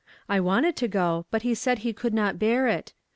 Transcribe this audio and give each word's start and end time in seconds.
I 0.27 0.39
waiitod 0.39 0.73
to 0.77 0.87
go, 0.87 1.25
but 1.29 1.45
lie 1.45 1.53
said 1.53 1.83
ho 1.83 1.93
could 1.93 2.11
not 2.15 2.39
bear 2.39 2.67
it. 2.67 2.91